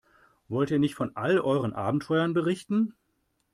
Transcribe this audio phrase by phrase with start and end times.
[0.47, 2.95] Wollt ihr nicht von all euren Abenteuern berichten?